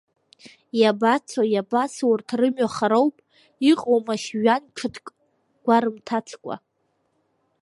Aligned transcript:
Иабацо, 0.79 1.41
иабацо, 1.53 2.03
урҭ 2.11 2.27
рымҩа 2.39 2.69
хароуп, 2.75 3.15
иҟоумашь 3.71 4.27
жәҩан 4.31 4.63
ҽыҭк 4.75 5.05
гәарымҭацкәа… 5.63 6.55